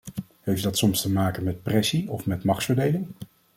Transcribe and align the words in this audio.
Heeft 0.41 0.63
dat 0.63 0.77
soms 0.77 1.01
te 1.01 1.11
maken 1.11 1.43
met 1.43 1.63
pressie 1.63 2.09
of 2.11 2.25
met 2.25 2.43
machtsverdeling? 2.43 3.07